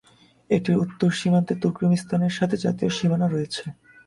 [0.49, 3.63] এটির উত্তর সীমান্ত তুর্কমেনিস্তান এর সাথে জাতীয় সীমানা রয়েছে।